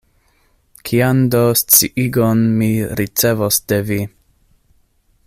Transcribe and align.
Kian 0.89 1.19
do 1.35 1.41
sciigon 1.61 2.41
mi 2.61 2.71
ricevos 3.01 3.63
de 3.73 3.81
vi? 3.91 4.03